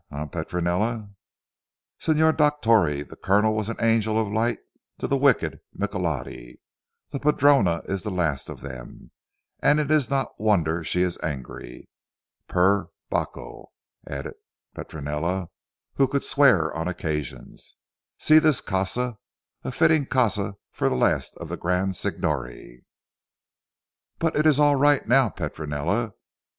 Eh, 0.11 0.25
Petronella?" 0.25 1.11
"Signor 1.99 2.33
Dottore, 2.33 3.03
the 3.07 3.15
Colonel 3.15 3.55
was 3.55 3.69
an 3.69 3.75
angel 3.79 4.19
of 4.19 4.29
light 4.33 4.57
to 4.97 5.05
the 5.05 5.15
wicked 5.15 5.59
Michelotti. 5.77 6.59
The 7.11 7.19
padrona 7.19 7.83
is 7.85 8.01
the 8.01 8.09
last 8.09 8.49
of 8.49 8.61
them, 8.61 9.11
and 9.59 9.79
it 9.79 9.91
is 9.91 10.09
not 10.09 10.41
wonder 10.41 10.83
she 10.83 11.03
is 11.03 11.19
angry. 11.21 11.87
Per 12.47 12.89
Bacco," 13.11 13.67
added 14.09 14.33
Petronella 14.75 15.51
who 15.97 16.07
could 16.07 16.23
swear 16.23 16.73
on 16.73 16.87
occasions, 16.87 17.75
"see 18.17 18.39
this 18.39 18.59
casa 18.59 19.19
a 19.63 19.71
fitting 19.71 20.07
casa 20.07 20.55
for 20.71 20.89
the 20.89 20.95
last 20.95 21.35
of 21.37 21.47
the 21.47 21.57
grand 21.57 21.95
signori." 21.95 22.85
"But 24.17 24.35
it 24.35 24.47
is 24.47 24.57
all 24.57 24.77
right 24.77 25.07
now 25.07 25.29
Petronella. 25.29 26.13